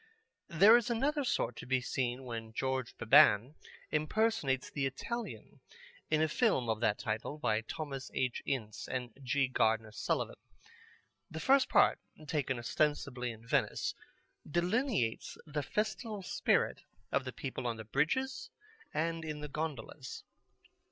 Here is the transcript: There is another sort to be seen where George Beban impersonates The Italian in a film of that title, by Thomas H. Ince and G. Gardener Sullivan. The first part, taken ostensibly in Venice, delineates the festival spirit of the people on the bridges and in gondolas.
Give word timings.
There 0.49 0.77
is 0.77 0.89
another 0.89 1.23
sort 1.23 1.55
to 1.57 1.67
be 1.67 1.79
seen 1.79 2.23
where 2.23 2.49
George 2.51 2.97
Beban 2.97 3.53
impersonates 3.91 4.71
The 4.71 4.87
Italian 4.87 5.59
in 6.09 6.23
a 6.23 6.27
film 6.27 6.69
of 6.69 6.79
that 6.79 6.97
title, 6.97 7.37
by 7.37 7.61
Thomas 7.61 8.09
H. 8.15 8.41
Ince 8.43 8.87
and 8.87 9.13
G. 9.21 9.47
Gardener 9.47 9.91
Sullivan. 9.91 10.37
The 11.29 11.39
first 11.39 11.69
part, 11.69 11.99
taken 12.25 12.57
ostensibly 12.57 13.29
in 13.29 13.45
Venice, 13.45 13.93
delineates 14.49 15.37
the 15.45 15.61
festival 15.61 16.23
spirit 16.23 16.81
of 17.11 17.23
the 17.23 17.31
people 17.31 17.67
on 17.67 17.77
the 17.77 17.85
bridges 17.85 18.49
and 18.91 19.23
in 19.23 19.39
gondolas. 19.51 20.23